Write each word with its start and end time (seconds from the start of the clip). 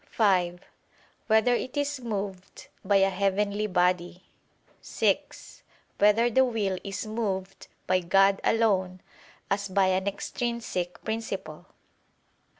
(5) 0.09 0.61
Whether 1.27 1.53
it 1.53 1.77
is 1.77 1.99
moved 1.99 2.69
by 2.83 2.95
a 2.95 3.11
heavenly 3.11 3.67
body? 3.67 4.23
(6) 4.81 5.61
Whether 5.99 6.27
the 6.31 6.43
will 6.43 6.79
is 6.83 7.05
moved 7.05 7.67
by 7.85 7.99
God 7.99 8.41
alone 8.43 9.01
as 9.51 9.67
by 9.67 9.89
an 9.89 10.07
extrinsic 10.07 11.03
principle? 11.03 11.67